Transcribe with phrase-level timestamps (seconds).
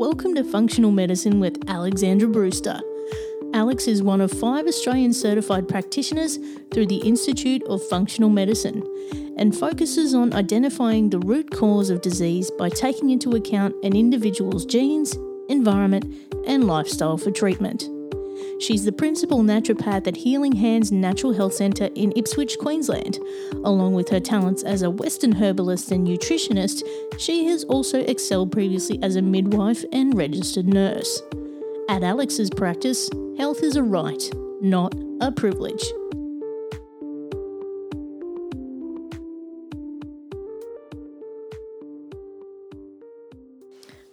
[0.00, 2.80] Welcome to Functional Medicine with Alexandra Brewster.
[3.52, 6.38] Alex is one of five Australian certified practitioners
[6.72, 8.82] through the Institute of Functional Medicine
[9.36, 14.64] and focuses on identifying the root cause of disease by taking into account an individual's
[14.64, 15.14] genes,
[15.50, 16.06] environment,
[16.46, 17.86] and lifestyle for treatment.
[18.60, 23.18] She's the principal naturopath at Healing Hands Natural Health Centre in Ipswich, Queensland.
[23.64, 26.82] Along with her talents as a Western herbalist and nutritionist,
[27.18, 31.22] she has also excelled previously as a midwife and registered nurse.
[31.88, 34.22] At Alex's practice, health is a right,
[34.60, 35.82] not a privilege.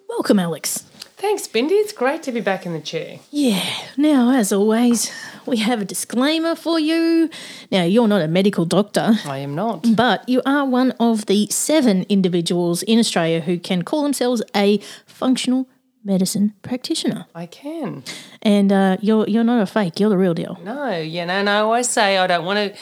[0.08, 0.86] Welcome, Alex.
[1.18, 1.72] Thanks, Bindi.
[1.72, 3.18] It's great to be back in the chair.
[3.32, 3.64] Yeah,
[3.98, 5.12] now, as always,
[5.48, 7.30] we have a disclaimer for you.
[7.72, 9.96] Now, you're not a medical doctor, I am not.
[9.96, 14.80] but you are one of the seven individuals in Australia who can call themselves a
[15.08, 15.68] functional
[16.06, 17.26] medicine practitioner.
[17.34, 18.04] I can.
[18.44, 20.60] And uh, you're, you're not a fake, you're the real deal.
[20.64, 21.52] No, yeah, no, no.
[21.52, 22.80] I always say I don't want to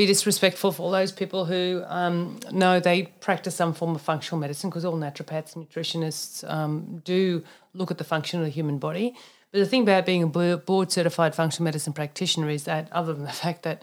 [0.00, 4.40] be disrespectful for all those people who um, know they practice some form of functional
[4.40, 8.78] medicine because all naturopaths and nutritionists um, do look at the function of the human
[8.78, 9.14] body.
[9.52, 13.24] But the thing about being a board certified functional medicine practitioner is that, other than
[13.24, 13.82] the fact that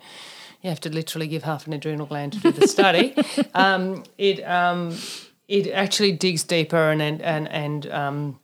[0.63, 3.13] you have to literally give half an adrenal gland to do the study,
[3.53, 4.97] um, it um,
[5.47, 8.39] it actually digs deeper and and and, and um,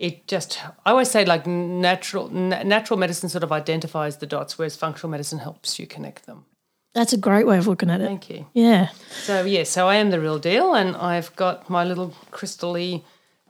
[0.00, 4.58] it just I always say like natural na- natural medicine sort of identifies the dots,
[4.58, 6.46] whereas functional medicine helps you connect them.
[6.94, 8.06] That's a great way of looking at it.
[8.06, 8.46] Thank you.
[8.54, 8.88] Yeah.
[9.24, 13.02] So yeah, so I am the real deal, and I've got my little crystally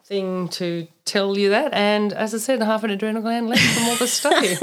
[0.05, 1.73] thing to tell you that.
[1.75, 4.57] And as I said, half an adrenal gland left from all the study,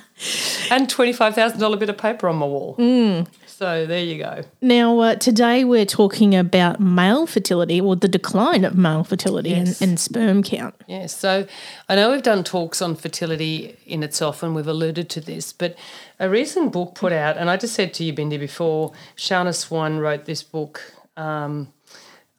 [0.70, 2.76] and twenty five thousand dollar bit of paper on my wall.
[2.78, 3.26] Mm.
[3.52, 4.42] So there you go.
[4.60, 9.80] Now, uh, today we're talking about male fertility or the decline of male fertility Yes.
[9.80, 10.74] and, and sperm count.
[10.88, 11.16] Yes.
[11.16, 11.46] So
[11.88, 15.76] I know we've done talks on fertility in itself, and we've alluded to this, but
[16.18, 19.98] a recent book put out, and I just said to you, Bindi, before, Shanna Swan
[19.98, 20.80] wrote this book
[21.16, 21.72] um,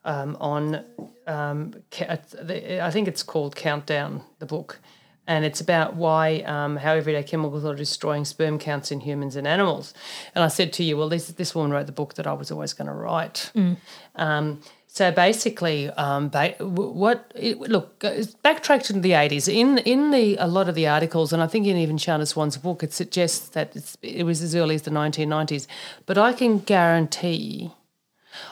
[0.04, 0.84] um, on,
[1.26, 4.80] um, I think it's called Countdown, the book.
[5.26, 9.46] And it's about why, um, how everyday chemicals are destroying sperm counts in humans and
[9.46, 9.94] animals.
[10.34, 12.50] And I said to you, well, this this woman wrote the book that I was
[12.50, 13.50] always going to write.
[14.16, 19.48] Um, so basically, um, ba- what it, look backtrack to the eighties.
[19.48, 22.56] In in the a lot of the articles, and I think in even Shanna Swan's
[22.58, 25.66] book, it suggests that it's, it was as early as the nineteen nineties.
[26.06, 27.72] But I can guarantee.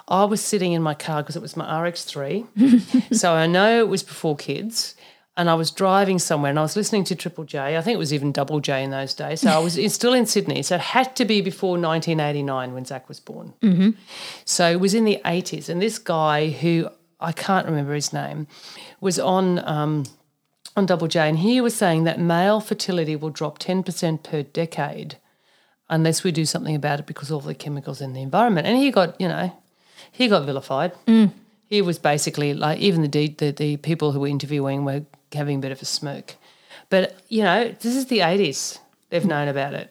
[0.09, 3.15] I was sitting in my car because it was my RX3.
[3.15, 4.94] so I know it was before kids.
[5.37, 7.78] And I was driving somewhere and I was listening to Triple J.
[7.78, 9.41] I think it was even Double J in those days.
[9.41, 10.62] So I was still in Sydney.
[10.62, 13.54] So it had to be before 1989 when Zach was born.
[14.44, 15.70] So it was in the 80s.
[15.70, 16.88] And this guy, who
[17.19, 18.47] I can't remember his name,
[19.00, 19.66] was on.
[19.66, 20.04] Um,
[20.75, 25.19] on Double J, and he was saying that male fertility will drop 10% per decade
[25.91, 28.66] unless we do something about it because of all the chemicals in the environment.
[28.66, 29.53] And he got, you know,
[30.10, 30.93] he got vilified.
[31.72, 35.56] He was basically like, even the, de- the the people who were interviewing were having
[35.56, 36.37] a bit of a smoke.
[36.91, 38.78] But you know, this is the eighties.
[39.09, 39.91] They've known about it.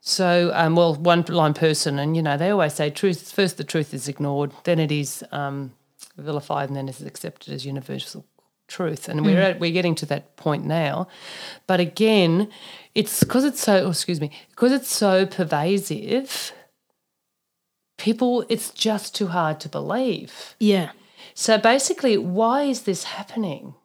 [0.00, 3.32] So, um, well, one line person, and you know, they always say truth.
[3.32, 5.72] First, the truth is ignored, then it is um,
[6.16, 8.24] vilified, and then it's accepted as universal
[8.68, 9.08] truth.
[9.08, 11.08] And we're at, we're getting to that point now.
[11.66, 12.50] But again,
[12.94, 13.86] it's because it's so.
[13.86, 16.52] oh, excuse me, because it's so pervasive.
[18.04, 20.54] People, it's just too hard to believe.
[20.60, 20.90] Yeah.
[21.32, 23.76] So basically, why is this happening?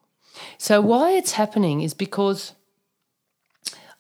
[0.58, 2.52] So, why it's happening is because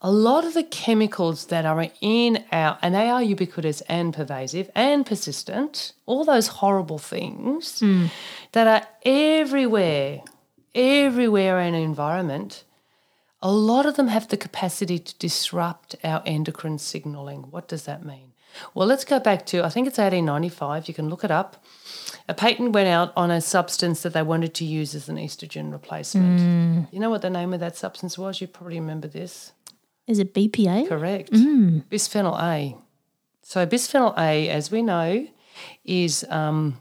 [0.02, 4.69] a lot of the chemicals that are in our, and they are ubiquitous and pervasive
[4.75, 8.07] and persistent, all those horrible things hmm.
[8.51, 10.22] that are everywhere,
[10.75, 12.66] everywhere in our environment,
[13.41, 17.44] a lot of them have the capacity to disrupt our endocrine signaling.
[17.51, 18.29] What does that mean?
[18.74, 21.64] Well, let's go back to, I think it's 1895, you can look it up.
[22.28, 25.72] A patent went out on a substance that they wanted to use as an estrogen
[25.72, 26.92] replacement.
[26.92, 28.42] You know what the name of that substance was?
[28.42, 29.51] You probably remember this.
[30.07, 30.88] Is it BPA?
[30.88, 31.31] Correct.
[31.31, 32.75] Bisphenol A.
[33.44, 35.28] So bisphenol A, as we know,
[35.84, 36.80] is um,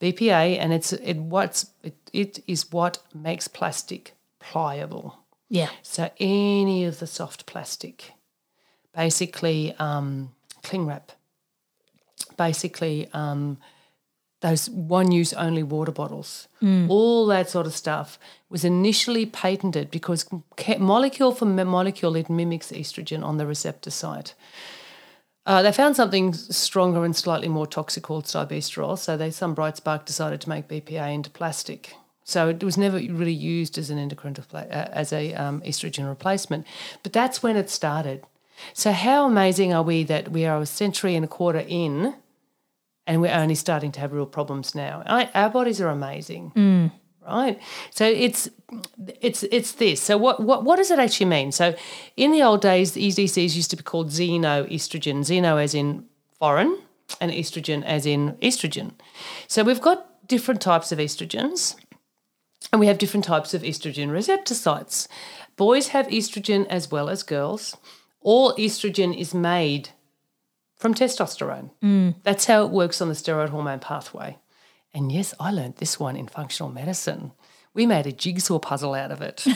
[0.00, 5.18] BPA, and it's it what's it, it is what makes plastic pliable.
[5.48, 5.70] Yeah.
[5.82, 8.12] So any of the soft plastic,
[8.94, 10.32] basically um,
[10.66, 11.12] cling wrap,
[12.36, 13.58] basically um,
[14.42, 16.48] those one use only water bottles,
[16.90, 18.18] all that sort of stuff
[18.50, 20.26] was initially patented because
[20.78, 24.34] molecule for molecule it mimics estrogen on the receptor site.
[25.46, 28.98] Uh, they found something stronger and slightly more toxic called stilbestrol.
[28.98, 31.94] So they, some bright spark decided to make BPA into plastic.
[32.24, 36.66] So it was never really used as an endocrine uh, as a um, estrogen replacement.
[37.04, 38.24] But that's when it started.
[38.72, 42.14] So how amazing are we that we are a century and a quarter in,
[43.06, 45.02] and we're only starting to have real problems now?
[45.06, 46.90] I, our bodies are amazing,
[47.26, 47.58] right?
[47.90, 48.48] So it's
[49.20, 50.00] it's it's this.
[50.00, 51.52] So what what what does it actually mean?
[51.52, 51.74] So
[52.16, 55.20] in the old days, the EDCs used to be called xenoestrogen.
[55.20, 56.04] Xeno as in
[56.38, 56.78] foreign,
[57.20, 58.92] and estrogen as in estrogen.
[59.46, 61.76] So we've got different types of estrogens.
[62.72, 65.08] And we have different types of estrogen receptor sites.
[65.56, 67.76] Boys have estrogen as well as girls.
[68.26, 69.90] All estrogen is made
[70.74, 71.70] from testosterone.
[72.24, 74.38] That's how it works on the steroid hormone pathway.
[74.92, 77.30] And yes, I learned this one in functional medicine.
[77.72, 79.46] We made a jigsaw puzzle out of it.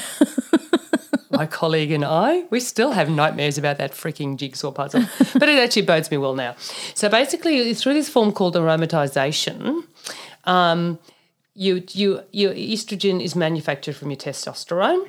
[1.32, 5.58] My colleague and I, we still have nightmares about that freaking jigsaw puzzle, but it
[5.58, 6.54] actually bodes me well now.
[6.94, 9.82] So basically, through this form called aromatization,
[10.44, 11.00] um,
[11.54, 15.08] you, you, your estrogen is manufactured from your testosterone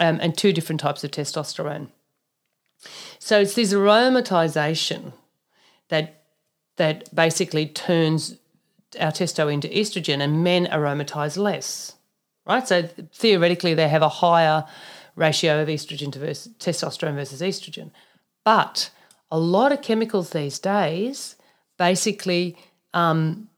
[0.00, 1.88] um, and two different types of testosterone.
[3.18, 5.12] So it's this aromatization
[5.88, 6.22] that
[6.76, 8.36] that basically turns
[8.98, 11.94] our testo into estrogen, and men aromatize less,
[12.46, 12.66] right?
[12.66, 12.82] So
[13.12, 14.64] theoretically, they have a higher
[15.16, 17.90] ratio of estrogen to versus, testosterone versus estrogen,
[18.44, 18.90] but
[19.30, 21.36] a lot of chemicals these days
[21.78, 22.56] basically
[22.94, 23.48] um,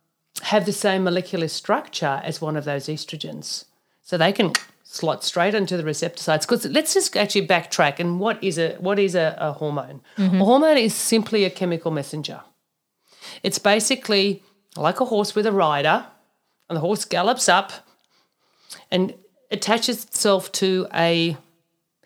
[0.42, 3.64] have the same molecular structure as one of those estrogens.
[4.02, 4.52] So they can
[4.94, 6.46] slot straight into the receptor sites.
[6.46, 10.00] Because let's just actually backtrack and what is a what is a, a hormone?
[10.16, 10.40] Mm-hmm.
[10.40, 12.42] A hormone is simply a chemical messenger.
[13.42, 14.42] It's basically
[14.76, 16.06] like a horse with a rider,
[16.68, 17.72] and the horse gallops up
[18.90, 19.14] and
[19.50, 21.36] attaches itself to a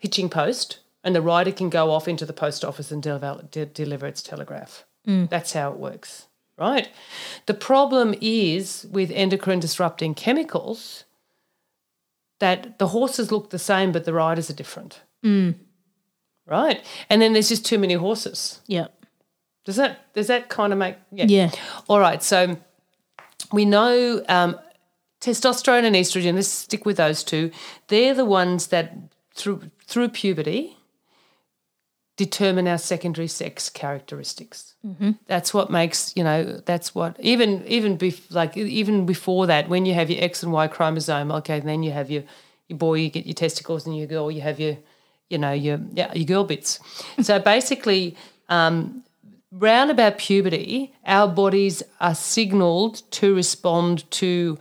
[0.01, 3.65] hitching post, and the rider can go off into the post office and deliver, de-
[3.65, 4.85] deliver its telegraph.
[5.07, 5.29] Mm.
[5.29, 6.27] That's how it works,
[6.57, 6.89] right?
[7.45, 11.05] The problem is with endocrine disrupting chemicals
[12.39, 15.01] that the horses look the same, but the riders are different.
[16.45, 16.83] Right?
[17.09, 18.61] And then there's just too many horses.
[18.67, 18.87] Yeah.
[19.65, 20.95] Does that does that kind of make
[21.29, 21.51] Yeah.
[21.87, 22.23] All right.
[22.23, 22.57] So
[23.51, 24.57] we know um,
[25.21, 26.35] testosterone and estrogen.
[26.35, 27.51] Let's stick with those two.
[27.87, 28.95] They're the ones that
[29.35, 30.78] through through puberty
[32.19, 34.75] determine our secondary sex characteristics.
[35.27, 36.59] That's what makes you know.
[36.65, 40.51] That's what even even bef- like even before that, when you have your X and
[40.51, 42.23] Y chromosome, okay, then you have your
[42.67, 44.75] your boy, you get your testicles, and your girl, you have your
[45.29, 46.79] you know your yeah, your girl bits.
[47.21, 48.15] So basically.
[48.49, 49.03] Um,
[49.51, 54.57] round about puberty, our bodies are signaled to respond to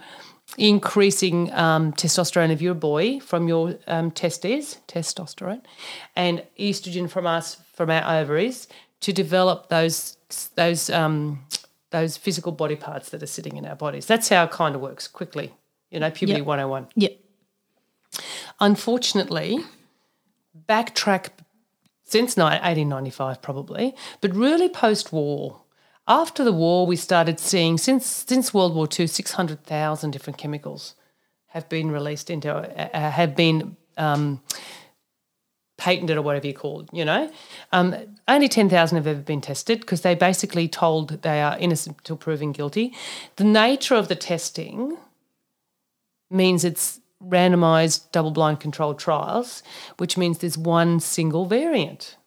[0.58, 5.62] increasing um, testosterone of your boy from your um, testes, testosterone,
[6.16, 8.68] and estrogen from us from our ovaries
[9.00, 10.16] to develop those
[10.56, 11.44] those um,
[11.90, 14.06] those physical body parts that are sitting in our bodies.
[14.06, 15.54] That's how it kind of works quickly.
[15.90, 16.46] You know, puberty Yep.
[16.46, 16.88] 101.
[16.96, 17.08] Yeah.
[18.60, 19.58] Unfortunately,
[20.68, 21.28] backtrack
[22.04, 25.60] since 1895 probably, but really post-war.
[26.08, 30.94] After the war, we started seeing since since World War II, 600,000 different chemicals
[31.48, 34.40] have been released into uh, uh, have been um,
[35.76, 36.88] patented or whatever you call it.
[36.92, 37.30] You know,
[37.72, 37.94] um,
[38.26, 42.52] only 10,000 have ever been tested because they basically told they are innocent till proven
[42.52, 42.94] guilty.
[43.36, 44.96] The nature of the testing
[46.30, 49.62] means it's randomized double blind controlled trials,
[49.98, 52.17] which means there's one single variant.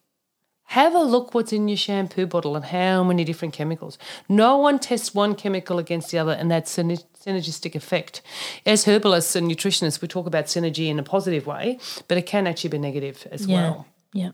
[0.71, 3.97] Have a look what's in your shampoo bottle and how many different chemicals.
[4.29, 8.21] No one tests one chemical against the other, and that's a synergistic effect.
[8.65, 12.47] As herbalists and nutritionists, we talk about synergy in a positive way, but it can
[12.47, 13.55] actually be negative as Yeah.
[13.61, 14.31] well Yeah.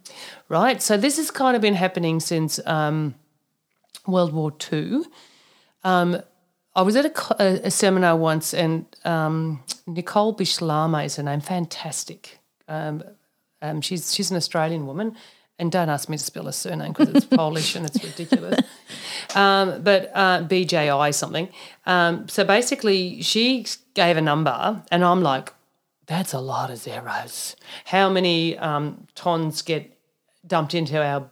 [0.48, 0.80] right?
[0.82, 3.16] So this has kind of been happening since um,
[4.06, 5.02] World War II.
[5.84, 6.22] Um,
[6.76, 11.42] I was at a, a, a seminar once, and um, Nicole Bijlsma is her name.
[11.42, 12.38] Fantastic.
[12.68, 13.04] Um,
[13.62, 15.16] um, she's she's an Australian woman,
[15.60, 18.60] and don't ask me to spell her surname because it's Polish and it's ridiculous.
[19.36, 21.50] Um, but uh, BJI something.
[21.86, 25.54] Um, so basically, she gave a number, and I'm like,
[26.06, 27.56] that's a lot of zeros.
[27.86, 29.98] How many um, tons get
[30.46, 31.30] dumped into our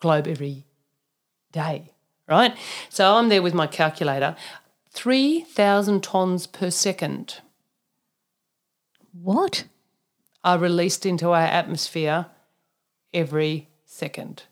[0.00, 0.64] globe every
[1.50, 1.92] day,
[2.28, 2.56] right?
[2.88, 4.36] So I'm there with my calculator.
[4.90, 7.40] 3,000 tons per second
[9.12, 9.64] What?
[10.44, 12.26] are released into our atmosphere
[13.12, 14.44] every second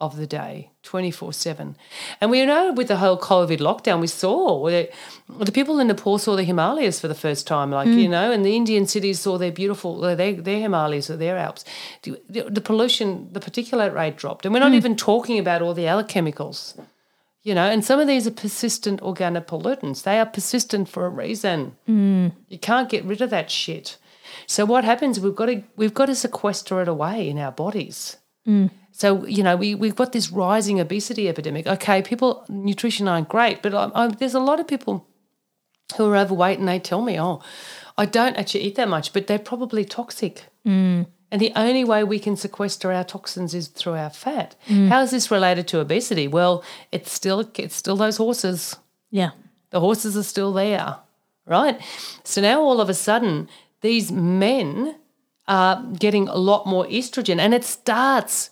[0.00, 1.76] of the day, 24 7.
[2.20, 4.64] And we know with the whole COVID lockdown, we saw
[5.28, 8.10] the people in Nepal saw the Himalayas for the first time, like, you mm.
[8.10, 11.64] know, and the Indian cities saw their beautiful, their, their Himalayas or their Alps.
[12.02, 14.46] The, the pollution, the particulate rate dropped.
[14.46, 14.76] And we're not mm.
[14.76, 16.74] even talking about all the other chemicals.
[17.42, 20.02] You know, and some of these are persistent organopollutants.
[20.02, 21.76] They are persistent for a reason.
[21.88, 22.32] Mm.
[22.48, 23.96] You can't get rid of that shit.
[24.46, 25.20] So what happens?
[25.20, 28.16] We've got to we've got to sequester it away in our bodies.
[28.46, 28.70] Mm.
[28.92, 31.66] So you know we we've got this rising obesity epidemic.
[31.66, 35.06] Okay, people nutrition aren't great, but I, I, there's a lot of people
[35.96, 37.42] who are overweight and they tell me, oh,
[37.98, 40.44] I don't actually eat that much, but they're probably toxic.
[40.66, 41.06] Mm.
[41.32, 44.56] And the only way we can sequester our toxins is through our fat.
[44.66, 44.88] Mm.
[44.88, 46.26] How is this related to obesity?
[46.26, 48.76] Well, it's still it's still those horses.
[49.10, 49.30] Yeah.
[49.70, 50.96] The horses are still there,
[51.46, 51.80] right?
[52.24, 53.48] So now all of a sudden,
[53.80, 54.96] these men
[55.48, 58.50] are getting a lot more estrogen, and it starts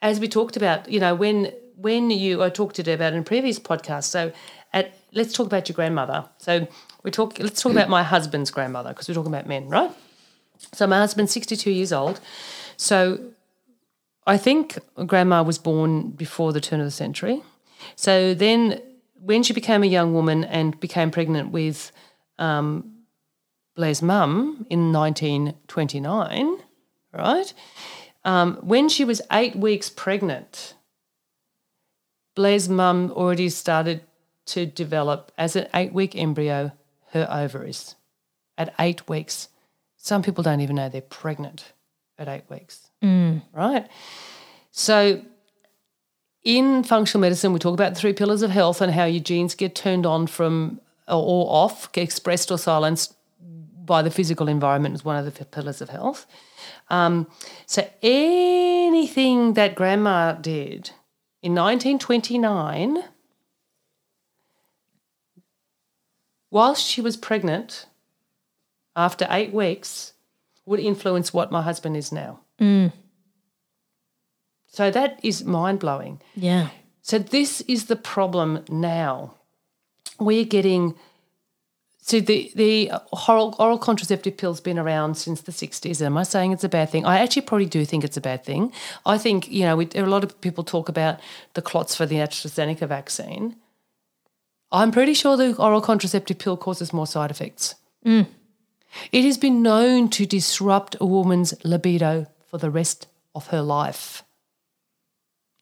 [0.00, 0.88] as we talked about.
[0.88, 4.04] You know, when when you I talked to about in previous podcast.
[4.04, 4.32] So,
[4.72, 6.28] at let's talk about your grandmother.
[6.38, 6.66] So
[7.02, 7.38] we talk.
[7.38, 9.90] Let's talk about my husband's grandmother because we're talking about men, right?
[10.72, 12.20] So my husband's sixty-two years old.
[12.76, 13.18] So
[14.26, 17.42] I think grandma was born before the turn of the century.
[17.96, 18.80] So then,
[19.20, 21.92] when she became a young woman and became pregnant with
[22.38, 22.97] um,
[23.78, 26.56] Blair's mum in 1929,
[27.12, 27.54] right?
[28.24, 30.74] Um, when she was eight weeks pregnant,
[32.34, 34.02] Blair's mum already started
[34.46, 36.72] to develop as an eight week embryo
[37.12, 37.94] her ovaries
[38.58, 39.48] at eight weeks.
[39.96, 41.72] Some people don't even know they're pregnant
[42.18, 42.90] at eight weeks,
[43.52, 43.86] right?
[44.72, 45.22] So,
[46.42, 49.54] in functional medicine, we talk about the three pillars of health and how your genes
[49.54, 53.14] get turned on from or off, get expressed or silenced
[53.88, 56.26] by the physical environment is one of the pillars of health.
[56.90, 57.26] Um,
[57.66, 60.92] so anything that grandma did
[61.42, 63.02] in 1929,
[66.50, 67.86] whilst she was pregnant,
[68.94, 70.12] after eight weeks,
[70.66, 72.40] would influence what my husband is now.
[74.66, 76.20] So that is mind blowing.
[76.36, 76.68] Yeah.
[77.00, 79.34] So this is the problem now.
[80.20, 80.94] We're getting
[82.08, 82.90] so the the
[83.28, 86.00] oral, oral contraceptive pill's been around since the 60s.
[86.00, 87.04] Am I saying it's a bad thing?
[87.04, 88.72] I actually probably do think it's a bad thing.
[89.04, 91.20] I think, you know, we, a lot of people talk about
[91.52, 93.56] the clots for the AstraZeneca vaccine.
[94.72, 97.74] I'm pretty sure the oral contraceptive pill causes more side effects.
[98.06, 98.26] Mm.
[99.12, 104.22] It has been known to disrupt a woman's libido for the rest of her life,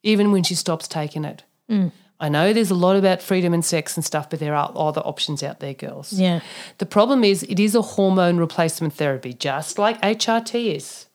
[0.04, 1.42] even when she stops taking it.
[1.68, 1.90] Mm.
[2.18, 5.02] I know there's a lot about freedom and sex and stuff, but there are other
[5.02, 6.12] options out there, girls.
[6.14, 6.40] Yeah.
[6.78, 11.06] The problem is it is a hormone replacement therapy, just like HRT is.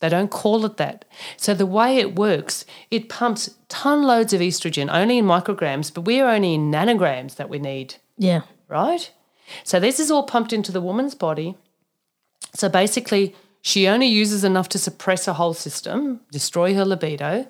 [0.00, 1.04] They don't call it that.
[1.36, 6.02] So the way it works, it pumps ton loads of estrogen only in micrograms, but
[6.02, 8.42] we're only in nanograms that we need Yeah.
[8.68, 9.10] right?
[9.64, 11.56] So this is all pumped into the woman's body.
[12.54, 17.46] So basically, she only uses enough to suppress her whole system, destroy her libido.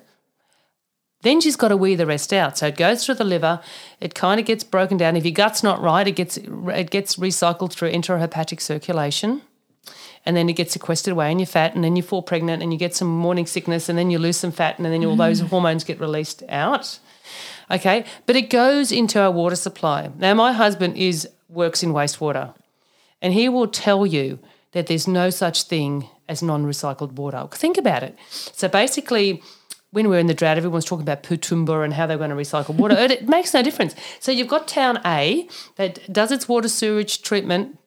[1.26, 2.56] Then she's got to wee the rest out.
[2.56, 3.60] So it goes through the liver.
[4.00, 5.16] It kind of gets broken down.
[5.16, 9.42] If your gut's not right, it gets it gets recycled through enterohepatic circulation,
[10.24, 11.74] and then it gets sequestered away in your fat.
[11.74, 14.36] And then you fall pregnant, and you get some morning sickness, and then you lose
[14.36, 15.48] some fat, and then all those mm.
[15.48, 17.00] hormones get released out.
[17.72, 20.10] Okay, but it goes into our water supply.
[20.16, 22.54] Now, my husband is works in wastewater,
[23.20, 24.38] and he will tell you
[24.70, 27.48] that there's no such thing as non-recycled water.
[27.50, 28.16] Think about it.
[28.30, 29.42] So basically,
[29.96, 32.74] when we're in the drought, everyone's talking about Toowoomba and how they're going to recycle
[32.74, 32.94] water.
[32.94, 33.94] it, it makes no difference.
[34.20, 37.78] So you've got Town A that does its water sewage treatment,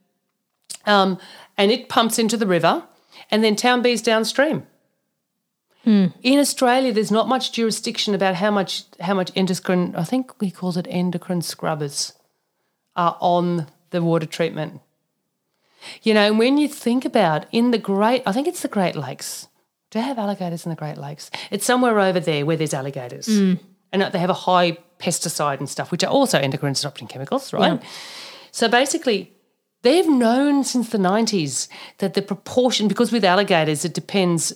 [0.87, 1.19] um,
[1.55, 2.83] and it pumps into the river,
[3.29, 4.65] and then Town B is downstream.
[6.23, 9.95] In Australia, there's not much jurisdiction about how much how much endocrine.
[9.95, 12.13] I think we call it endocrine scrubbers
[12.95, 14.81] are on the water treatment.
[16.01, 18.95] You know, and when you think about in the Great, I think it's the Great
[18.95, 19.47] Lakes.
[19.89, 21.31] Do they have alligators in the Great Lakes?
[21.49, 23.59] It's somewhere over there where there's alligators, mm.
[23.91, 27.81] and they have a high pesticide and stuff, which are also endocrine disrupting chemicals, right?
[27.81, 27.89] Yeah.
[28.51, 29.33] So basically,
[29.81, 31.67] they've known since the 90s
[31.99, 34.53] that the proportion, because with alligators, it depends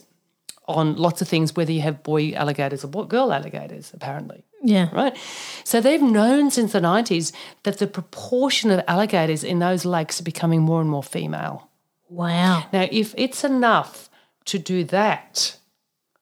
[0.68, 4.90] on lots of things, whether you have boy alligators or girl alligators, apparently Yeah.
[4.94, 5.18] right?
[5.64, 10.24] So they've known since the 90s that the proportion of alligators in those lakes are
[10.24, 11.70] becoming more and more female.
[12.10, 12.66] Wow.
[12.72, 14.10] Now, if it's enough
[14.46, 15.58] to do that,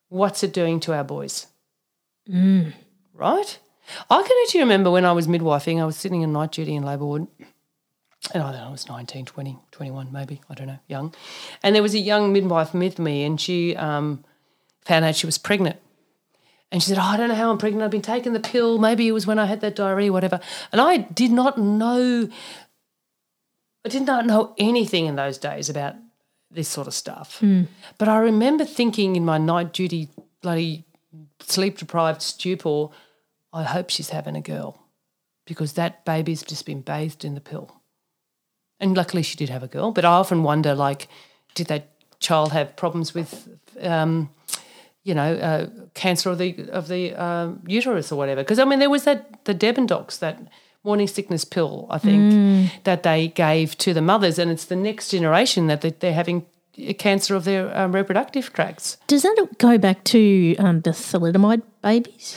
[0.10, 1.48] what's it doing to our boys?
[3.14, 3.60] Right?
[4.10, 6.84] I can actually remember when I was midwifing, I was sitting in night duty in
[6.84, 7.28] labour ward,
[8.34, 11.14] and I don't know, I was 19, 20, 21 maybe, I don't know, young.
[11.64, 14.24] And there was a young midwife with me, and she um,
[14.86, 15.78] found out she was pregnant.
[16.72, 17.84] And she said, oh, I don't know how I'm pregnant.
[17.84, 18.78] I've been taking the pill.
[18.78, 20.40] Maybe it was when I had that diarrhea, whatever.
[20.72, 22.30] And I did not know,
[23.84, 25.96] I did not know anything in those days about
[26.54, 27.42] this sort of stuff.
[27.98, 30.10] But I remember thinking in my night duty,
[30.42, 30.86] bloody
[31.40, 32.88] sleep deprived stupor,
[33.54, 34.82] I hope she's having a girl
[35.46, 37.82] because that baby's just been bathed in the pill.
[38.80, 41.08] And luckily she did have a girl, but I often wonder like,
[41.56, 41.90] did that
[42.20, 43.50] child have problems with,
[43.82, 44.30] um,
[45.04, 48.42] you know, uh, cancer of the of the um, uterus or whatever?
[48.42, 50.40] Because I mean, there was that the Debendox that
[50.84, 55.10] morning sickness pill, I think, that they gave to the mothers, and it's the next
[55.10, 56.46] generation that they- they're having
[56.98, 58.98] cancer of their um, reproductive tracts.
[59.08, 62.36] Does that go back to um, the thalidomide babies?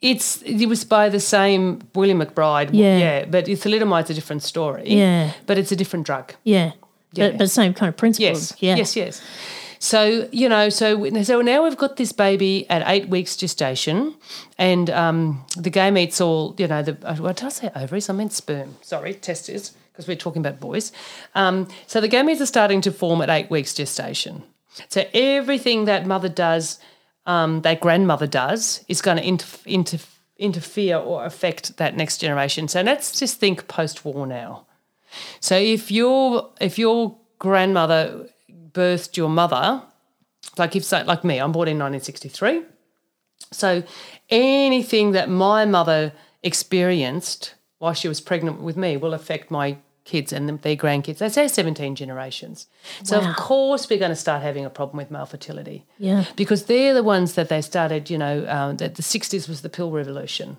[0.00, 2.96] It's it was by the same William McBride, Yeah.
[2.98, 5.32] yeah, but thalidomide's a different story, Yeah.
[5.46, 6.32] but it's a different drug.
[6.44, 6.72] Yeah.
[7.12, 7.30] Yeah.
[7.30, 8.28] But, but same kind of principle.
[8.30, 8.54] Yes.
[8.60, 8.76] Yeah.
[8.76, 9.20] Yes, yes.
[9.82, 14.14] So, you know, so so now we've got this baby at eight weeks gestation,
[14.58, 18.10] and um, the gametes all, you know, the uh, what did I say ovaries?
[18.10, 18.76] I meant sperm.
[18.82, 20.92] Sorry, testes, because we're talking about boys.
[21.34, 24.42] Um, so the gametes are starting to form at eight weeks gestation.
[24.88, 26.78] So everything that mother does,
[27.24, 29.98] um, that grandmother does, is going to inter- inter-
[30.36, 32.68] interfere or affect that next generation.
[32.68, 34.66] So let's just think post-war now.
[35.40, 38.28] So if your if your grandmother
[38.72, 39.82] birthed your mother,
[40.58, 42.62] like if say like me, I'm born in 1963.
[43.52, 43.82] So
[44.28, 46.12] anything that my mother
[46.42, 51.18] experienced while she was pregnant with me will affect my kids and their grandkids.
[51.18, 52.66] They say 17 generations.
[53.04, 53.30] So Wow.
[53.30, 56.24] of course we're going to start having a problem with male fertility Yeah.
[56.36, 58.10] because they're the ones that they started.
[58.10, 60.56] You know, um, that the 60s was the pill revolution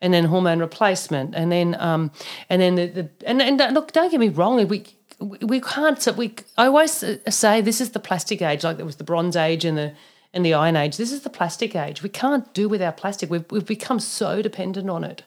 [0.00, 2.12] and then hormone replacement, and then um,
[2.48, 4.84] and then the, the and, and uh, look, don't get me wrong, if we
[5.20, 6.06] we can't.
[6.16, 9.64] We I always say this is the plastic age, like there was the Bronze Age
[9.64, 9.94] and the
[10.32, 10.96] and the Iron Age.
[10.96, 12.02] This is the plastic age.
[12.02, 13.30] We can't do without plastic.
[13.30, 15.24] We've we've become so dependent on it.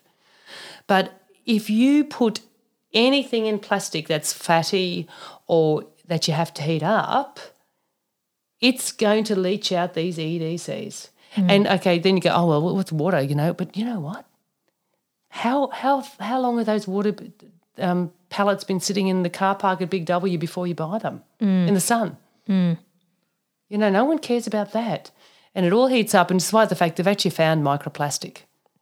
[0.88, 2.42] But if you put
[2.94, 5.08] anything in plastic that's fatty
[5.48, 7.40] or that you have to heat up,
[8.60, 11.10] it's going to leach out these EDCs.
[11.36, 13.54] And okay, then you go, oh well, with water, you know.
[13.54, 14.26] But you know what?
[15.30, 17.16] How how how long are those water
[17.78, 21.22] um, pallets been sitting in the car park at Big W before you buy them
[21.40, 21.68] mm.
[21.68, 22.18] in the sun?
[22.50, 22.80] Mm.
[23.70, 25.12] You know, no one cares about that,
[25.54, 26.32] and it all heats up.
[26.32, 28.38] And despite the fact they've actually found microplastic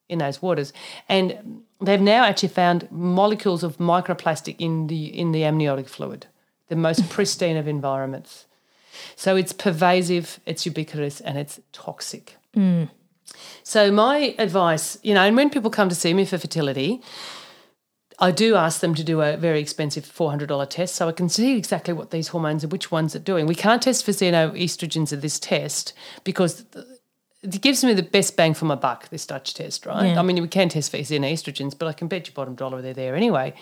[0.07, 0.71] in those waters,
[1.09, 6.27] and they've now actually found molecules of microplastic in the in the amniotic fluid,
[6.69, 8.45] the most pristine of environments.
[9.15, 12.37] So it's pervasive, it's ubiquitous, and it's toxic.
[12.55, 12.89] Mm.
[13.63, 17.01] So my advice, you know, and when people come to see me for fertility,
[18.21, 21.57] I do ask them to do a very expensive $400 test so I can see
[21.57, 23.47] exactly what these hormones are, which ones are doing.
[23.47, 26.65] We can't test for xenoestrogens at this test because
[27.41, 30.07] it gives me the best bang for my buck, this Dutch test, right?
[30.07, 30.19] Yeah.
[30.19, 32.93] I mean, we can test for estrogens, but I can bet you bottom dollar they're
[32.93, 33.53] there anyway,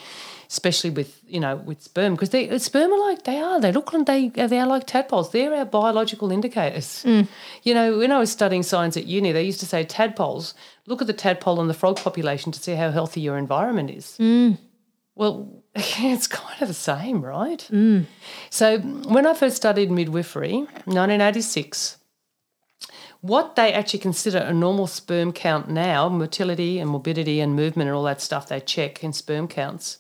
[0.50, 3.94] especially with, you know, with sperm because they sperm are like, they are, they look
[3.94, 5.32] like, they, they are like tadpoles.
[5.32, 7.04] They're our biological indicators.
[7.04, 7.28] Mm.
[7.62, 10.56] You know, when I was studying science at uni, they used to say tadpoles,
[10.88, 14.18] look at the tadpole and the frog population to see how healthy your environment is.
[14.20, 14.58] Mm.
[15.14, 17.68] Well, it's kind of the same, right?
[17.72, 18.06] Mm.
[18.50, 21.98] So when I first studied midwifery, 1986,
[23.28, 27.96] what they actually consider a normal sperm count now, motility and morbidity and movement and
[27.96, 29.98] all that stuff they check in sperm counts,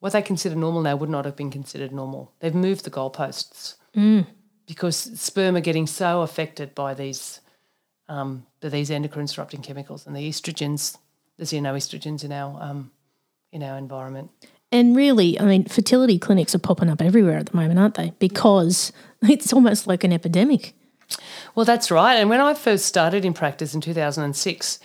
[0.00, 2.32] what they consider normal now would not have been considered normal.
[2.40, 3.74] They've moved the goalposts
[4.66, 7.40] because sperm are getting so affected by these
[8.08, 10.98] um, by these endocrine disrupting chemicals and the estrogens.
[11.36, 12.92] There's you know estrogens in our um,
[13.52, 14.30] in our environment.
[14.70, 18.12] And really, I mean, fertility clinics are popping up everywhere at the moment, aren't they?
[18.18, 20.74] Because it's almost like an epidemic.
[21.54, 22.14] Well, that's right.
[22.14, 24.78] And when I first started in practice in 2006,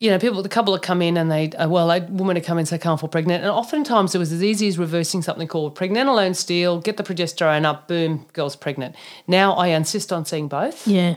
[0.00, 2.44] you know, people, the couple would come in and they, uh, well, a woman would
[2.44, 3.44] come in and say, can't fall pregnant.
[3.44, 7.64] And oftentimes it was as easy as reversing something called pregnenolone steal, get the progesterone
[7.64, 8.96] up, boom, girl's pregnant.
[9.28, 10.88] Now I insist on seeing both.
[10.88, 11.16] Yeah.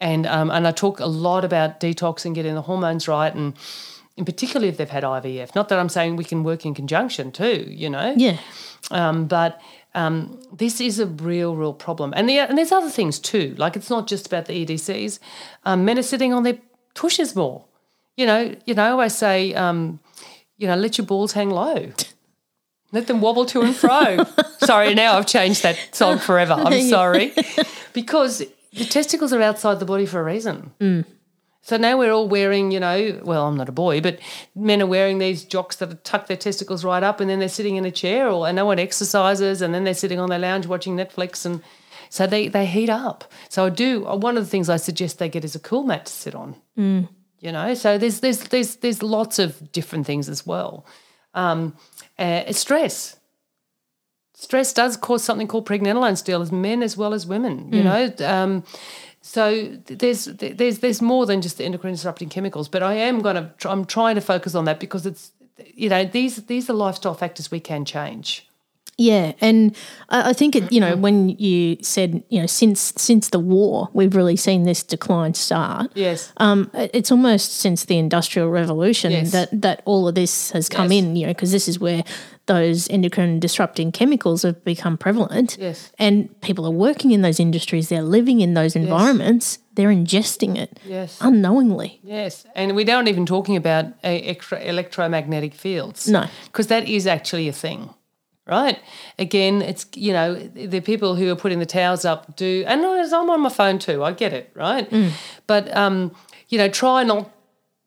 [0.00, 3.34] And, um, and I talk a lot about detox and getting the hormones right.
[3.34, 3.54] And
[4.16, 5.54] in particular if they've had IVF.
[5.54, 8.14] Not that I'm saying we can work in conjunction too, you know.
[8.16, 8.38] Yeah.
[8.90, 9.60] Um, but
[9.98, 12.14] um, this is a real, real problem.
[12.14, 13.54] And, the, and there's other things too.
[13.58, 15.18] Like it's not just about the EDCs.
[15.64, 16.58] Um, men are sitting on their
[16.94, 17.64] tushes more.
[18.16, 19.00] You know, you know.
[19.00, 20.00] I say, um,
[20.56, 21.92] you know, let your balls hang low.
[22.92, 24.24] Let them wobble to and fro.
[24.58, 26.54] sorry, now I've changed that song forever.
[26.54, 27.32] I'm sorry,
[27.92, 30.72] because the testicles are outside the body for a reason.
[31.68, 34.20] So now we're all wearing, you know, well, I'm not a boy, but
[34.54, 37.76] men are wearing these jocks that tuck their testicles right up and then they're sitting
[37.76, 40.66] in a chair or and no one exercises and then they're sitting on their lounge
[40.66, 41.62] watching Netflix and
[42.08, 43.30] so they, they heat up.
[43.50, 46.06] So I do one of the things I suggest they get is a cool mat
[46.06, 46.56] to sit on.
[47.40, 50.86] You know, so there's there's there's there's lots of different things as well.
[51.34, 51.76] Um,
[52.18, 53.16] uh, stress.
[54.34, 57.72] Stress does cause something called pregnenolone steal as men as well as women.
[57.72, 58.64] You know, um,
[59.20, 63.36] so there's there's there's more than just the endocrine disrupting chemicals, but I am going
[63.36, 65.32] to I'm trying to focus on that because it's
[65.74, 68.47] you know these these are lifestyle factors we can change.
[69.00, 69.76] Yeah, and
[70.08, 74.16] I think it, you know when you said you know since since the war we've
[74.16, 75.92] really seen this decline start.
[75.94, 76.32] Yes.
[76.38, 79.30] Um, it's almost since the industrial revolution Yes.
[79.30, 80.98] that that all of this has come Yes.
[81.04, 81.14] in.
[81.16, 82.02] You know, because this is where
[82.46, 85.56] those endocrine disrupting chemicals have become prevalent.
[85.60, 85.92] Yes.
[85.98, 87.88] and people are working in those industries.
[87.88, 89.58] They're living in those environments.
[89.74, 91.18] They're ingesting it Yes.
[91.20, 92.00] unknowingly.
[92.02, 96.08] Yes, and we aren't even talking about uh, extra electromagnetic fields.
[96.08, 96.24] No.
[96.46, 97.90] because that is actually a thing,
[98.48, 98.80] right?
[99.18, 103.12] Again, it's you know the people who are putting the towers up do, and as
[103.12, 104.02] I'm on my phone too.
[104.02, 104.88] I get it, right?
[104.90, 105.10] Mm.
[105.46, 106.14] But um,
[106.48, 107.30] you know, try not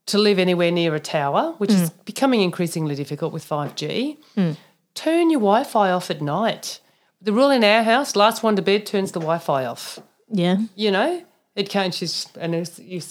[0.08, 2.06] to live anywhere near a tower, which is mm.
[2.06, 4.18] becoming increasingly difficult with five G.
[4.38, 4.58] Mm.
[4.94, 6.80] Turn your Wi-Fi off at night.
[7.22, 10.58] The rule in our house: last one to bed turns the Wi-Fi off Yeah.
[10.76, 11.24] you know
[11.56, 13.02] it can't she's and it's, you,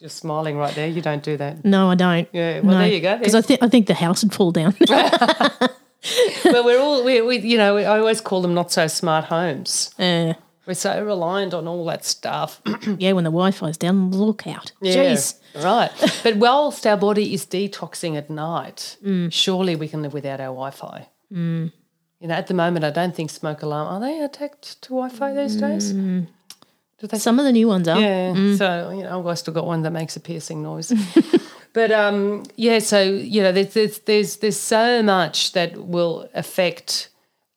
[0.00, 2.28] you're smiling right there you don't do that No, I don't.
[2.32, 3.16] Yeah, well, there you go.
[3.18, 4.74] Because I think I think the house would fall down.
[6.44, 9.94] well we're all we, we you know i always call them not so smart homes
[9.98, 10.32] uh,
[10.66, 12.60] we're so reliant on all that stuff
[12.98, 14.72] yeah, when the Wi-Fi's down, look out.
[14.80, 15.38] Yeah, Jeez.
[15.56, 15.90] right
[16.22, 19.32] but whilst our body is detoxing at night mm.
[19.32, 21.72] surely we can live without our wi-fi mm.
[22.20, 25.32] you know at the moment i don't think smoke alarm are they attached to wi-fi
[25.32, 25.60] these mm.
[25.60, 25.92] days
[27.00, 28.00] do they Some of the new ones are.
[28.00, 28.56] Yeah.
[28.56, 30.92] So you know, I've still got one that makes a piercing noise.
[31.72, 37.08] but um, yeah, so you know, there's there's there's, there's so much that will affect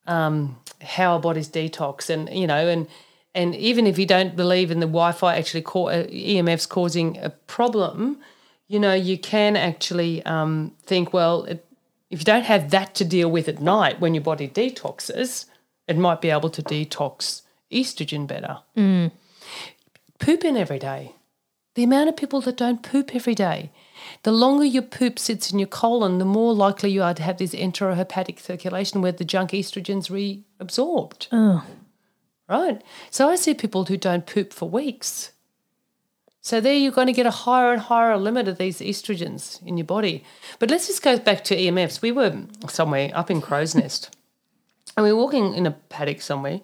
[0.08, 2.88] um, how our bodies detox, and you know, and
[3.34, 7.30] and even if you don't believe in the Wi-Fi actually ca- uh, EMFs causing a
[7.30, 8.20] problem,
[8.68, 11.66] you know, you can actually um, think, well, it,
[12.10, 15.46] if you don't have that to deal with at night when your body detoxes,
[15.88, 18.60] it might be able to detox estrogen better
[20.20, 21.14] Poop in every day.
[21.76, 23.72] The amount of people that don't poop every day.
[24.24, 27.38] The longer your poop sits in your colon, the more likely you are to have
[27.38, 31.28] this enterohepatic circulation where the junk estrogen's reabsorbed.
[31.32, 31.66] Oh,
[32.48, 32.82] Right.
[33.10, 35.32] So I see people who don't poop for weeks.
[36.42, 39.78] So there you're going to get a higher and higher limit of these estrogens in
[39.78, 40.26] your body.
[40.60, 42.02] But let's just go back to EMFs.
[42.02, 44.14] We were somewhere up in Crow's Nest
[44.98, 46.60] and we were walking in a paddock somewhere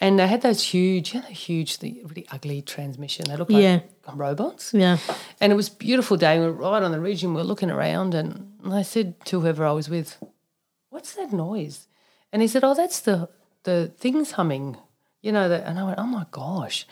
[0.00, 3.24] and they had those huge, you know, huge, the really ugly transmission.
[3.28, 3.80] They look like Yeah.
[4.14, 4.72] Robots.
[4.74, 4.98] yeah.
[5.40, 6.38] And it was a beautiful day.
[6.38, 8.14] We were right on the ridge and we were looking around.
[8.14, 10.22] And I said to whoever I was with,
[10.90, 11.88] What's that noise?
[12.32, 13.28] And he said, Oh, that's the,
[13.64, 14.76] the things humming.
[15.22, 16.86] You know, the, and I went, Oh my gosh.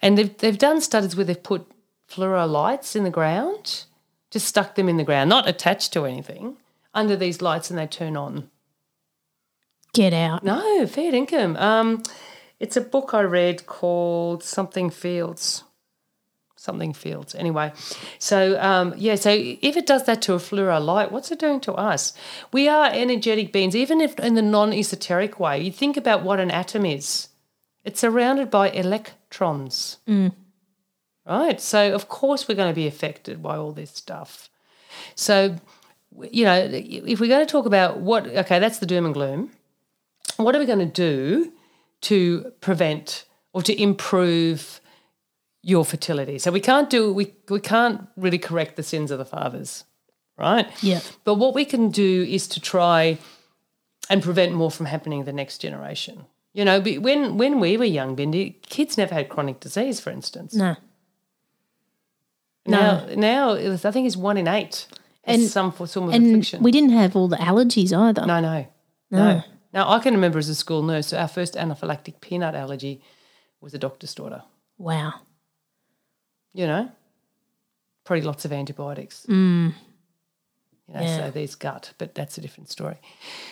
[0.00, 1.66] And they've, they've done studies where they've put
[2.08, 3.84] fluoro lights in the ground,
[4.30, 6.56] just stuck them in the ground, not attached to anything,
[6.94, 8.50] under these lights and they turn on.
[9.92, 10.44] Get out.
[10.44, 11.56] No, fair income.
[11.56, 12.02] Um,
[12.60, 15.64] it's a book I read called Something Fields.
[16.60, 17.34] Something Fields.
[17.34, 17.72] Anyway,
[18.18, 21.60] so um, yeah, so if it does that to a fluoro light, what's it doing
[21.60, 22.12] to us?
[22.52, 25.60] We are energetic beings, even if in the non-esoteric way.
[25.60, 27.28] You think about what an atom is.
[27.84, 29.98] It's surrounded by electrons.
[31.26, 31.60] Right.
[31.60, 34.50] So of course we're going to be affected by all this stuff.
[35.14, 35.56] So,
[36.30, 39.50] you know, if we're going to talk about what, okay, that's the doom and gloom
[40.44, 41.52] what are we going to do
[42.02, 44.79] to prevent or to improve
[45.62, 46.38] your fertility?
[46.38, 49.84] So we can't do we we can't really correct the sins of the fathers,
[50.38, 50.66] right?
[50.82, 51.00] Yeah.
[51.24, 53.18] But what we can do is to try
[54.08, 56.24] and prevent more from happening the next generation.
[56.52, 60.54] You know, when when we were young, Bindi, kids never had chronic disease, for instance.
[60.54, 60.76] No.
[62.66, 64.86] Now, now I think it's one in eight.
[65.24, 66.62] And- some form of And affliction.
[66.62, 68.26] we didn't have all the allergies either.
[68.26, 68.66] No, no,
[69.10, 69.42] no.
[69.72, 73.00] Now I can remember as a school nurse, our first anaphylactic peanut allergy
[73.60, 74.42] was a doctor's daughter.
[74.78, 75.14] Wow.
[76.52, 76.90] You know,
[78.04, 79.24] probably lots of antibiotics.
[79.28, 79.74] Mm.
[80.88, 81.16] You know, Yeah.
[81.16, 82.96] so there's gut, but that's a different story.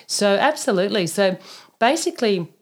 [0.06, 1.06] So absolutely.
[1.06, 1.36] So
[1.78, 2.52] basically,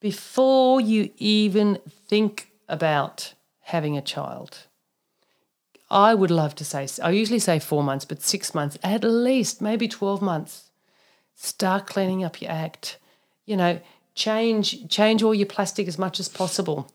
[0.00, 4.66] before you even think about having a child,
[5.90, 9.60] I would love to say, I usually say four months, but six months at least,
[9.60, 10.70] maybe 12 months.
[11.34, 12.98] Start cleaning up your act.
[13.46, 13.80] You know,
[14.14, 16.92] change change all your plastic as much as possible.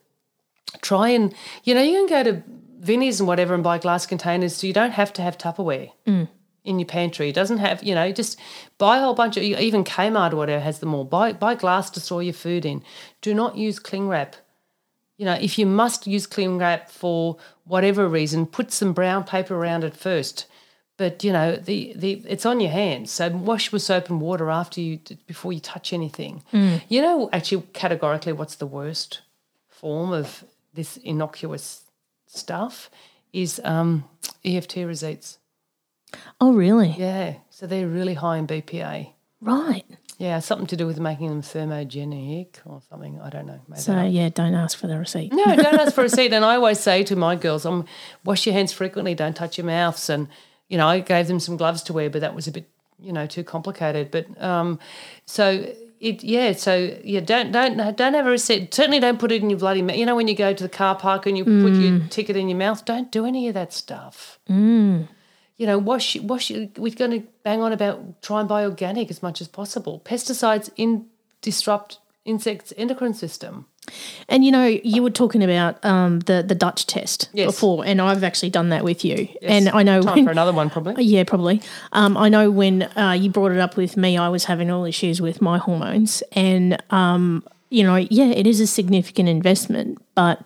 [0.82, 2.43] Try and, you know, you can go to
[2.80, 6.28] Vinnie's and whatever and buy glass containers so you don't have to have Tupperware mm.
[6.64, 7.30] in your pantry.
[7.30, 8.40] It doesn't have, you know, just
[8.78, 11.06] buy a whole bunch of, even Kmart or whatever has them all.
[11.06, 12.84] Buy, buy glass to store your food in.
[13.22, 14.36] Do not use cling wrap.
[15.18, 19.56] You know, if you must use cling wrap for whatever reason, put some brown paper
[19.56, 20.46] around it first.
[20.98, 23.12] But you know, the, the it's on your hands.
[23.12, 26.44] So wash with soap and water after you before you touch anything.
[26.54, 26.82] Mm.
[26.88, 29.22] You know, actually, categorically, what's the worst
[29.68, 31.85] form of this innocuous
[32.36, 32.89] stuff
[33.34, 34.06] is um,
[34.43, 35.39] EFT receipts.
[36.39, 36.95] Oh, really?
[36.98, 39.12] Yeah, so they're really high in BPA.
[39.41, 39.86] Right.
[40.17, 43.19] Yeah, something to do with making them thermogenic or something.
[43.19, 43.60] I don't know.
[43.76, 45.34] So, yeah, don't ask for the receipt.
[45.34, 46.32] No, don't ask for a receipt.
[46.34, 47.86] And I always say to my girls, um,
[48.24, 50.10] wash your hands frequently, don't touch your mouths.
[50.10, 50.30] And,
[50.69, 53.12] you know, I gave them some gloves to wear, but that was a bit, you
[53.12, 54.10] know, too complicated.
[54.10, 54.80] But um,
[55.26, 55.69] so
[56.06, 58.72] it, yeah, so yeah, don't don't don't have a receipt.
[58.72, 59.98] Certainly don't put it in your bloody mouth.
[59.98, 62.10] You know, when you go to the car park and you put your mm.
[62.12, 64.38] ticket in your mouth, don't do any of that stuff.
[64.48, 65.08] Mm.
[65.58, 66.52] You know, wash wash.
[66.52, 70.00] We're going to bang on about try and buy organic as much as possible.
[70.06, 71.08] Pesticides in
[71.41, 73.65] disrupt insects' endocrine system.
[74.30, 77.48] And you know, you were talking about um, the the Dutch test Yes.
[77.48, 79.28] before, and I've actually done that with you.
[79.41, 81.04] And I know Time when, for another one, probably.
[81.04, 81.62] Yeah, probably.
[81.91, 84.86] Um, I know when uh, you brought it up with me, I was having all
[84.86, 90.43] issues with my hormones, and um, you know, yeah, it is a significant investment, but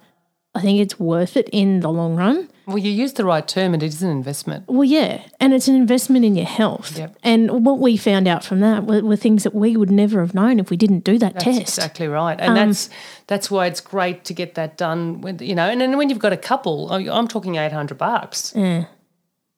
[0.56, 2.50] I think it's worth it in the long run.
[2.70, 4.66] Well, you use the right term, and it is an investment.
[4.68, 6.98] Well, yeah, and it's an investment in your health.
[6.98, 7.18] Yep.
[7.24, 10.34] And what we found out from that were, were things that we would never have
[10.34, 11.60] known if we didn't do that That's test.
[11.62, 12.90] exactly right, and um, that's
[13.28, 15.22] that's why it's great to get that done.
[15.22, 17.98] When you know, and then when you've got a couple, I- I'm talking eight hundred
[17.98, 18.54] bucks.
[18.56, 18.86] Yeah,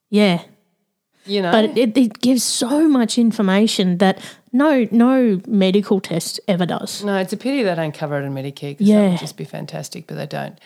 [0.10, 0.44] Yeah,
[1.26, 4.20] You know, but it, it gives so much information that
[4.52, 7.04] no no medical test ever does.
[7.04, 8.76] no, it's a pity they don't cover it in Medicare.
[8.78, 9.10] 'cause that Yeah.
[9.10, 10.58] would just be fantastic, but they don't.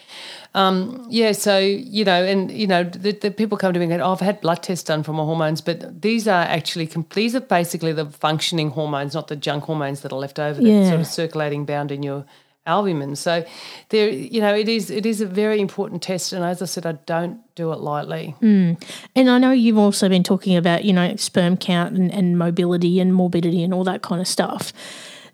[0.53, 3.97] Um, yeah, so you know, and you know, the, the people come to me and
[3.97, 7.35] go, oh, "I've had blood tests done for my hormones," but these are actually these
[7.35, 10.87] are basically the functioning hormones, not the junk hormones that are left over that Yeah.
[10.89, 12.23] sort of circulating bound in your
[12.65, 13.15] albumin.
[13.15, 13.45] So
[13.89, 16.85] there, you know, it is it is a very important test, and as I said,
[16.85, 18.35] I don't do it lightly.
[18.41, 18.81] Mm.
[19.15, 22.99] And I know you've also been talking about, you know, sperm count and, and mobility
[22.99, 24.73] and morbidity and all that kind of stuff.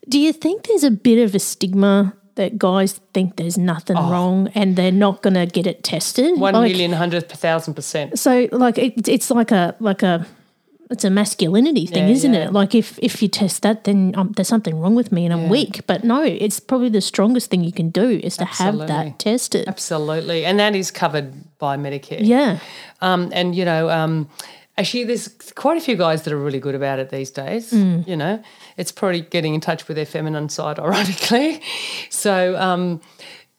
[0.08, 4.10] Do you think there's a bit of a stigma that guys think there's nothing oh.
[4.10, 6.40] wrong and they're not going to get it tested?
[6.40, 8.18] One Like, million, hundred per thousand percent.
[8.20, 10.26] So, like, it, it's like a like a
[10.92, 12.46] it's a masculinity thing, Yeah, isn't yeah.
[12.48, 12.54] it?
[12.54, 15.50] Like, if if you test that, then um, there's something wrong with me and I'm
[15.50, 15.82] weak.
[15.88, 19.68] But no, it's probably the strongest thing you can do is to have that tested.
[19.68, 22.20] Absolutely, and that is covered by Medicare.
[22.22, 22.60] Yeah.
[23.02, 24.30] Um, and you know, um,
[24.78, 27.72] actually, there's quite a few guys that are really good about it these days.
[27.72, 28.08] Mm.
[28.08, 28.44] You know,
[28.78, 31.62] it's probably getting in touch with their feminine side, ironically.
[32.10, 33.02] So, um,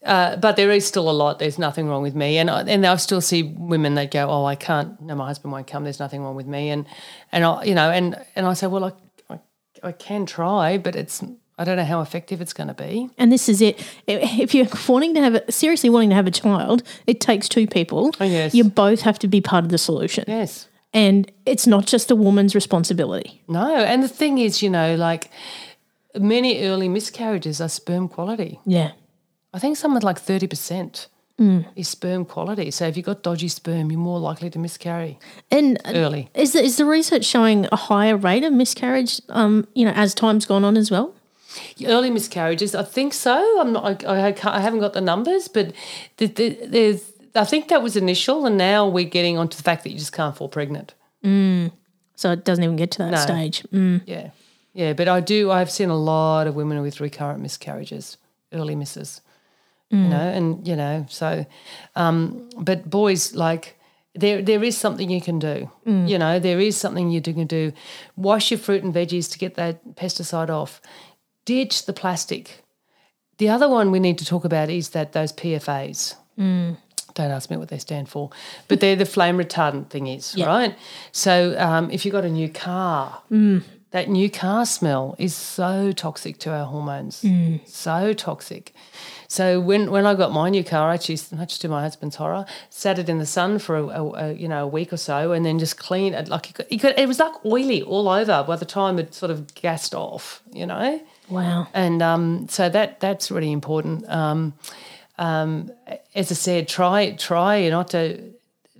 [0.04, 1.38] uh, but there is still a lot.
[1.38, 4.44] There's nothing wrong with me, and I, and I still see women that go, "Oh,
[4.44, 5.00] I can't.
[5.00, 5.84] No, my husband won't come.
[5.84, 6.86] There's nothing wrong with me." And
[7.30, 8.92] and I, you know, and and I say, "Well, I,
[9.34, 9.40] I,
[9.82, 11.22] I can try, but it's."
[11.58, 13.10] I don't know how effective it's going to be.
[13.18, 13.86] And this is it.
[14.08, 17.66] If you're wanting to have a, seriously wanting to have a child, it takes two
[17.66, 18.12] people.
[18.18, 18.54] Oh, yes.
[18.54, 20.24] You both have to be part of the solution.
[20.26, 20.66] Yes.
[20.94, 23.42] And it's not just a woman's responsibility.
[23.48, 25.30] No, and the thing is, you know, like
[26.18, 28.58] many early miscarriages are sperm quality.
[28.66, 28.92] Yeah.
[29.54, 31.06] I think something like 30%
[31.74, 32.70] is sperm quality.
[32.70, 35.18] So if you've got dodgy sperm, you're more likely to miscarry
[35.50, 36.28] And uh, early.
[36.34, 40.14] is the, is the research showing a higher rate of miscarriage, um, you know, as
[40.14, 41.14] time's gone on as well?
[41.84, 43.60] Early miscarriages, I think so.
[43.60, 45.72] I'm not, I, I, can't, I haven't got the numbers, but
[46.18, 49.82] the, the, there's, I think that was initial, and now we're getting onto the fact
[49.82, 50.94] that you just can't fall pregnant.
[51.24, 53.16] So it doesn't even get to that No.
[53.18, 53.64] stage.
[53.72, 54.02] Mm.
[54.06, 54.30] Yeah.
[54.74, 58.16] Yeah, but I do, I've seen a lot of women with recurrent miscarriages,
[58.52, 59.20] early misses,
[59.92, 61.44] you know, and, you know, so,
[61.96, 63.78] um, but boys, like,
[64.14, 65.70] there, there is something you can do.
[66.08, 67.72] You know, there is something you can do.
[68.16, 70.80] Wash your fruit and veggies to get that pesticide off.
[71.44, 72.64] Ditch the plastic.
[73.38, 76.14] The other one we need to talk about is that those PFAs.
[77.14, 78.30] Don't ask me what they stand for,
[78.68, 80.74] but they're the flame retardant thingies, right?
[81.12, 83.20] So um, if you've got a new car,
[83.92, 87.24] that new car smell is so toxic to our hormones,
[87.66, 88.74] so toxic.
[89.28, 92.44] So when, when I got my new car, I actually, much to my husband's horror,
[92.68, 95.32] sat it in the sun for a, a, a you know a week or so,
[95.32, 96.28] and then just cleaned it.
[96.28, 99.14] Like it, could, it, could, it was like oily all over by the time it
[99.14, 101.68] sort of gassed off, you know Wow.
[101.72, 104.08] and um, so that that's really important.
[104.08, 104.52] Um,
[105.18, 105.70] um,
[106.14, 108.32] as I said, try try not to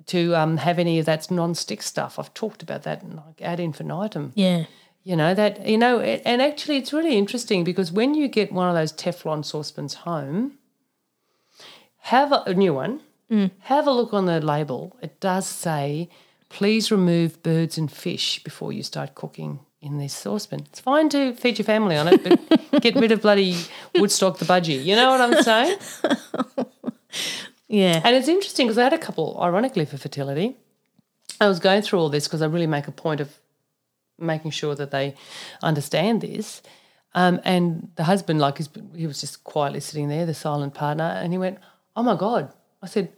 [0.07, 2.19] to um, have any of that non-stick stuff.
[2.19, 4.33] I've talked about that, like ad infinitum.
[4.35, 4.65] Yeah.
[5.05, 8.69] You know that you know, and actually, it's really interesting because when you get one
[8.69, 10.59] of those Teflon saucepans home,
[12.03, 13.01] have a, a new one.
[13.31, 13.51] Mm.
[13.61, 14.97] Have a look on the label.
[15.03, 16.09] It does say,
[16.49, 21.35] "Please remove birds and fish before you start cooking." In this saucepan, it's fine to
[21.35, 23.57] feed your family on it, but get rid of bloody
[23.97, 24.85] Woodstock the budgie.
[24.85, 25.79] You know what I'm saying?
[27.73, 28.03] Yeah.
[28.05, 30.57] And it's interesting because I had a couple, ironically, for fertility.
[31.41, 33.35] I was going through all this because I really make a point of
[34.23, 35.15] making sure that they
[35.63, 36.63] understand this.
[37.15, 38.59] Um, and the husband, like,
[38.97, 41.59] he was just quietly sitting there, the silent partner, and he went,
[41.95, 43.13] "Oh my god!" I said,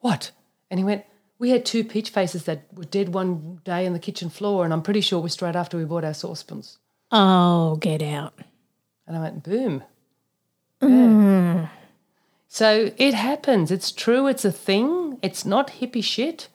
[0.00, 0.32] "What?"
[0.70, 1.04] And he went,
[1.38, 4.72] "We had two peach faces that were dead one day on the kitchen floor, and
[4.72, 6.78] I'm pretty sure it was straight after we bought our saucepans."
[7.12, 8.34] Oh, get out.
[9.06, 9.84] And I went, "Boom."
[10.82, 11.68] Yeah.
[12.48, 13.70] So it happens.
[13.70, 14.26] It's true.
[14.26, 15.18] It's a thing.
[15.22, 16.48] It's not hippie shit.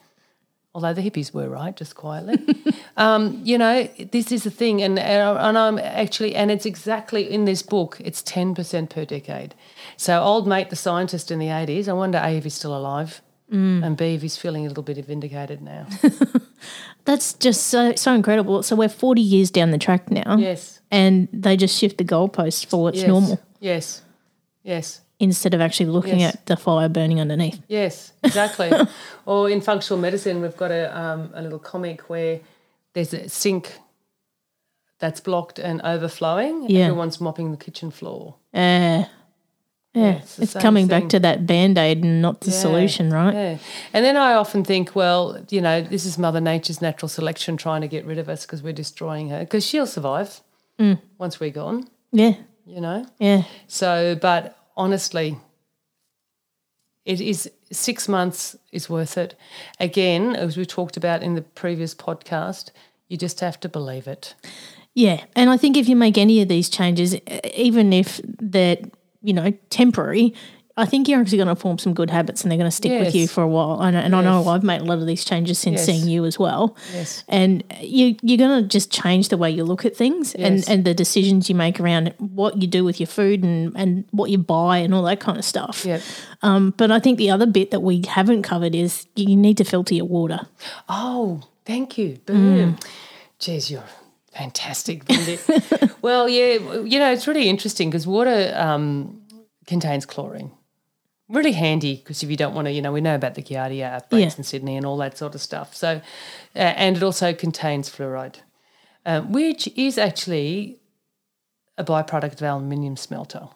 [0.76, 2.38] Although the hippies were right, just quietly.
[2.98, 7.46] um, you know, this is the thing, and and I'm actually, and it's exactly in
[7.46, 7.98] this book.
[8.04, 9.56] It's ten percent per decade.
[9.96, 11.88] So old mate, the scientist in the eighties.
[11.88, 14.98] I wonder a if he's still alive, and b if he's feeling a little bit
[15.06, 15.88] vindicated now.
[17.06, 18.62] That's just so so incredible.
[18.64, 20.36] So we're forty years down the track now.
[20.38, 20.82] yes.
[20.92, 23.08] And they just shift the goalposts for what's Yes.
[23.08, 24.02] normal Yes.
[24.64, 25.02] Yes.
[25.20, 26.36] Instead of actually looking Yes.
[26.36, 27.62] at the fire burning underneath.
[27.68, 28.72] Yes, exactly.
[29.26, 32.40] or in functional medicine, we've got a, um, a little comic where
[32.94, 33.80] there's a sink
[35.00, 36.70] that's blocked and overflowing.
[36.70, 36.86] Yeah.
[36.86, 38.36] Everyone's mopping the kitchen floor.
[38.54, 39.04] Uh,
[39.94, 41.02] yeah, it's it's coming thing.
[41.02, 43.34] back to that band aid and not the Yeah, solution, right?
[43.34, 43.58] Yeah.
[43.94, 47.80] And then I often think, well, you know, this is Mother Nature's natural selection trying
[47.82, 49.40] to get rid of us because we're destroying her.
[49.40, 50.42] Because she'll survive
[50.78, 51.00] Mm.
[51.18, 52.34] once we're gone, Yeah,
[52.66, 53.06] you know?
[53.20, 55.38] yeah, So, but honestly,
[57.06, 59.36] it is six months is worth it.
[59.80, 62.72] Again, as we talked about in the previous podcast,
[63.08, 64.36] you just have to believe it.
[64.94, 65.24] yeah.
[65.36, 67.16] And I think if you make any of these changes,
[67.54, 68.78] even if they're
[69.22, 70.34] you know temporary,
[70.78, 73.00] I think you're actually going to form some good habits and they're going to stick
[73.00, 73.82] with you for a while.
[73.82, 75.86] And, and I know I've made a lot of these changes since Yes.
[75.86, 76.76] seeing you as well.
[76.94, 77.24] Yes.
[77.30, 80.68] And you you're going to just change the way you look at things and, Yes.
[80.68, 84.30] and the decisions you make around what you do with your food and, and what
[84.32, 85.86] you buy and all that kind of stuff.
[85.86, 86.02] Yep.
[86.42, 89.64] Um, but I think the other bit that we haven't covered is you need to
[89.64, 90.42] filter your water.
[90.90, 92.18] Oh, thank you.
[92.26, 92.78] Boom.
[93.40, 93.84] Jeez, you're
[94.34, 95.04] fantastic,
[96.02, 99.22] well, yeah, you know, it's really interesting because water um,
[99.66, 100.52] contains chlorine.
[101.28, 103.92] Really handy because if you don't want to, you know, we know about the Giardia
[103.94, 104.38] outbreaks Yeah.
[104.38, 105.76] in Sydney and all that sort of stuff.
[105.76, 106.02] So,
[106.56, 108.36] uh, and it also contains fluoride,
[109.06, 110.80] um, which is actually
[111.78, 113.48] a byproduct of aluminium smelter.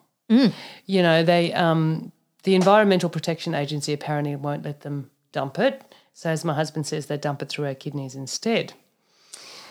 [0.86, 2.12] You know, they um,
[2.44, 5.82] the Environmental Protection Agency apparently won't let them dump it.
[6.14, 8.74] So, as my husband says, they dump it through our kidneys instead.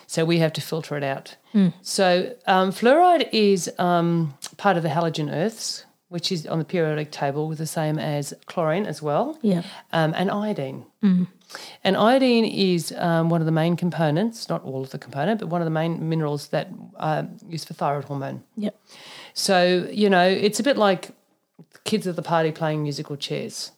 [0.08, 1.36] So we have to filter it out.
[1.82, 7.10] So um, fluoride is um, part of the halogen earths, which is on the periodic
[7.10, 9.62] table with the same as chlorine as well, Yeah.
[9.92, 10.86] um, and iodine.
[11.84, 15.48] And iodine is um, one of the main components, not all of the component, but
[15.48, 18.42] one of the main minerals that are used for thyroid hormone.
[18.56, 18.78] Yep.
[19.34, 21.10] So, you know, it's a bit like
[21.84, 23.72] kids at the party playing musical chairs.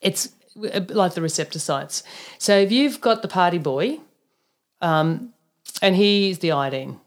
[0.00, 2.02] It's like the receptor sites.
[2.38, 4.00] So if you've got the party boy,
[4.80, 5.32] um,
[5.82, 7.00] and he's the iodine,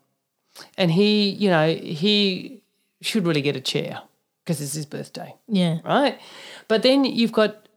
[0.77, 2.61] and he, you know, he
[3.01, 4.01] should really get a chair
[4.47, 5.79] because it's his birthday, Yeah.
[5.83, 6.17] right?
[6.69, 7.67] But then you've got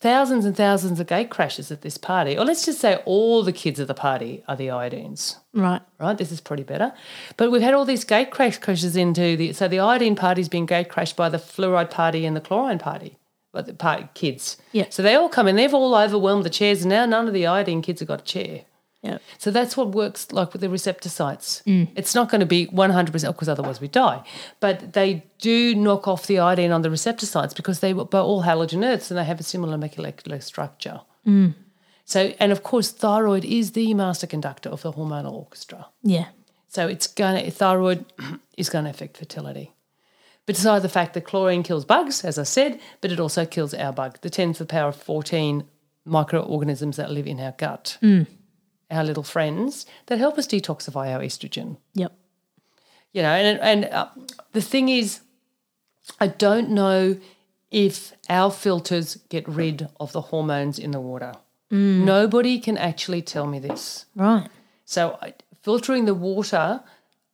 [0.00, 3.52] thousands and thousands of gate crashes at this party, or let's just say all the
[3.54, 5.80] kids at the party are the iodines Right.
[5.98, 6.18] right?
[6.18, 6.92] This is pretty better.
[7.38, 10.66] But we've had all these gate crash crashes into the so the iodine party's been
[10.66, 13.16] gate crashed by the fluoride party and the chlorine party,
[13.50, 14.58] but the party kids.
[14.72, 14.86] Yeah.
[14.90, 17.46] So they all come in, they've all overwhelmed the chairs, and now none of the
[17.46, 18.60] iodine kids have got a chair.
[19.08, 19.22] Yep.
[19.38, 21.62] So that's what works like with the receptor sites.
[21.66, 21.88] Mm.
[21.96, 24.22] It's not going to be 100% because otherwise we die.
[24.60, 28.42] But they do knock off the iodine on the receptor sites because they were all
[28.42, 31.00] halogen earths and they have a similar molecular structure.
[31.26, 31.54] Mm.
[32.04, 35.86] So, and of course, thyroid is the master conductor of the hormonal orchestra.
[36.02, 36.28] Yeah.
[36.68, 38.04] So it's gonna thyroid
[38.56, 39.72] is gonna affect fertility.
[40.46, 43.92] Besides the fact that chlorine kills bugs, as I said, but it also kills our
[43.92, 45.64] bug, the 10 to the power of 14
[46.06, 47.98] microorganisms that live in our gut.
[48.02, 48.26] Mm.
[48.90, 51.76] Our little friends that help us detoxify our estrogen.
[51.94, 52.12] Yep.
[53.12, 54.08] You know, and and uh,
[54.52, 55.20] the thing is,
[56.20, 57.16] I don't know
[57.70, 61.34] if our filters get rid of the hormones in the water.
[61.70, 62.04] Mm.
[62.04, 64.06] Nobody can actually tell me this.
[64.16, 64.48] Right.
[64.86, 66.80] So I- filtering the water,